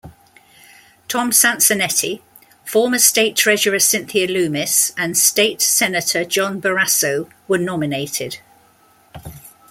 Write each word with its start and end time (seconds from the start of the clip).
Tom 1.07 1.29
Sansonetti, 1.29 2.21
former 2.65 2.97
state 2.97 3.35
Treasurer 3.35 3.77
Cynthia 3.77 4.27
Lummis, 4.27 4.93
and 4.97 5.15
State 5.15 5.61
Senator 5.61 6.25
John 6.25 6.59
Barrasso 6.59 7.29
were 7.47 7.59
nominated. 7.59 8.39